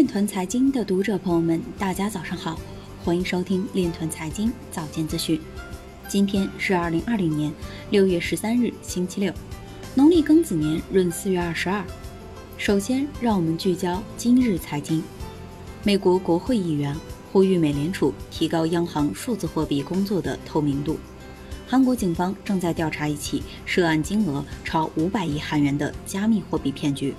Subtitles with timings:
[0.00, 2.58] 链团财经的读者朋友们，大家早上好，
[3.04, 5.38] 欢迎收听链团财经早间资讯。
[6.08, 7.52] 今天是二零二零年
[7.90, 9.30] 六月十三日，星期六，
[9.94, 11.84] 农历庚子年闰四月二十二。
[12.56, 15.04] 首先，让我们聚焦今日财经。
[15.82, 16.96] 美国国会议员
[17.30, 20.98] 呼吁美联储提高央行数字货币工作的透明度。
[21.68, 27.14] 韩国警方正在调查一起涉案金额超五百亿韩元的加密货币骗局。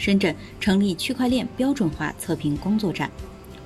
[0.00, 3.10] 深圳成立区块链标准化测评工作站。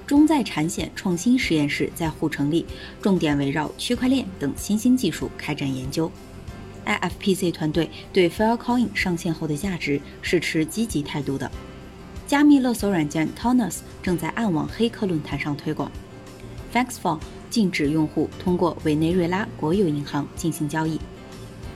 [0.05, 2.67] 中在产险创新实验室在沪成立，
[3.01, 6.11] 重点围绕区块链等新兴技术开展研究。
[6.85, 11.49] IFPC 团队对 Filecoin 上线后的价值是持积极态度的。
[12.27, 15.91] 加密勒索软件 Tonus 正在暗网黑客论坛上推广。
[16.75, 21.01] Faxful 禁止用户通过委内瑞拉国有银行进行交易。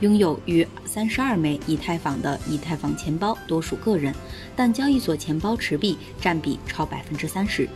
[0.00, 4.14] 拥有逾三十二枚以太坊的以太坊钱包多属个人，
[4.54, 7.68] 但交易所钱包持币占比超百分之三十。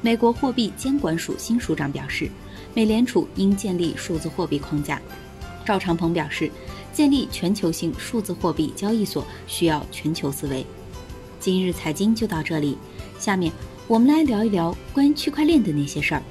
[0.00, 2.28] 美国货币监管署新署长表示，
[2.74, 5.00] 美联储应建立数字货币框架。
[5.64, 6.50] 赵长鹏表示，
[6.92, 10.66] 建立全球性数字货币交易所需要全球思维。
[11.38, 12.76] 今日财经就到这里，
[13.20, 13.52] 下面
[13.86, 16.22] 我们来聊一聊关于区块链的那些事儿。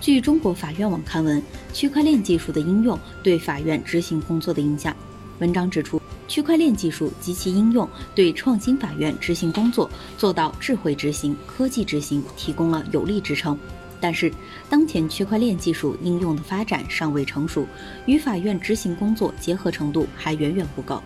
[0.00, 1.42] 据中国法院网刊文，
[1.72, 4.94] 区块链技术的应用对法院执行工作的影响。
[5.38, 13.58] 文章指出，区块链技术及其应用对创新法院执行工作做到智慧执行、科技执行提供了有力支撑。
[13.98, 14.30] 但是，
[14.68, 17.66] 当前区块链技术应用的发展尚未成熟，
[18.04, 21.02] 与法院执行工作结合程度还远远不够。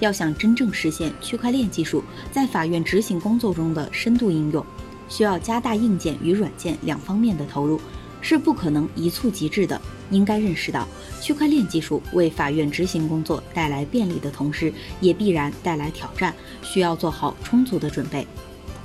[0.00, 4.64] 要想真正实现区块链技术在法院执行工作中的深度应用，
[5.08, 7.80] 需要加大硬件与软件两方面的投入。
[8.20, 9.80] 是不可能一蹴即至的。
[10.10, 10.88] 应该认识到，
[11.20, 18.26] 区块链技术为法院执行工作带来便利的同时，也必然带来挑战，需要做好充足的准备。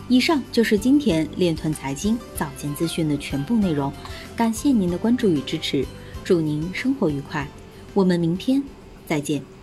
[0.07, 3.91] 以上就是今天链团财经早间资讯的全部内容，
[4.35, 5.83] 感谢您的关注与支持，
[6.23, 7.47] 祝您生活愉快，
[7.95, 8.61] 我们明天
[9.07, 9.54] 再见。